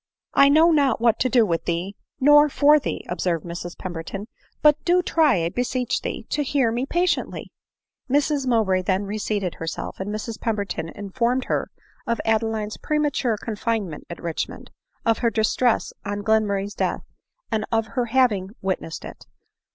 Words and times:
"I 0.33 0.49
know 0.49 0.71
not 0.71 0.99
what 0.99 1.19
to 1.19 1.29
do 1.29 1.45
with 1.45 1.65
thee 1.65 1.95
nor 2.19 2.49
for 2.49 2.79
thee," 2.79 3.05
observed 3.07 3.45
Mrs 3.45 3.77
Pemberton;" 3.77 4.25
but 4.63 4.83
do 4.83 5.03
try, 5.03 5.43
I 5.43 5.49
beseech 5.49 6.01
thee, 6.01 6.25
to 6.31 6.41
hear 6.41 6.71
me 6.71 6.87
patiently!" 6.87 7.51
Mrs 8.09 8.47
Mowbray 8.47 8.81
then 8.81 9.03
reseated 9.03 9.53
herself; 9.53 9.99
and 9.99 10.09
Mrs 10.09 10.41
Pem 10.41 10.55
berton 10.55 10.89
informed 10.95 11.45
her 11.45 11.69
of 12.07 12.19
Adeline's 12.25 12.77
premature 12.77 13.37
confinement 13.37 14.05
at 14.09 14.19
Richmond; 14.19 14.71
of 15.05 15.19
her 15.19 15.29
distress 15.29 15.93
on 16.03 16.23
Glenmurray's 16.23 16.73
death, 16.73 17.03
and 17.51 17.63
of 17.71 17.85
her 17.93 18.05
having 18.05 18.55
witnessed 18.59 19.05
it. 19.05 19.27